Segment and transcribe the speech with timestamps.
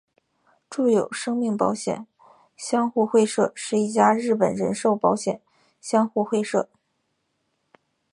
[0.67, 2.07] 住友生命保险
[2.57, 5.43] 相互会社是一家日本人寿保险
[5.79, 6.67] 相互会社。